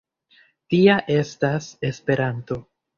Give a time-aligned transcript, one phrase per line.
[0.75, 2.63] Tia estas Esperanto.